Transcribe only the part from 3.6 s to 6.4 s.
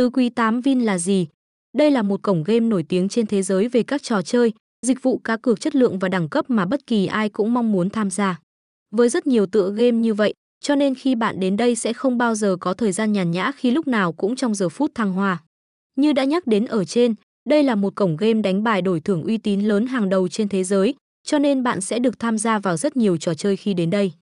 về các trò chơi, dịch vụ cá cược chất lượng và đẳng